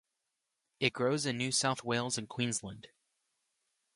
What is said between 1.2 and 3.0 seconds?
in New South Wales and Queensland.